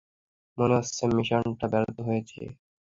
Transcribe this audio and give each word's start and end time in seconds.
মনে 0.57 0.73
হচ্ছে, 0.79 1.03
মিশনটা 1.15 1.65
ব্যর্থ 1.73 1.97
হয়েছে। 2.07 2.41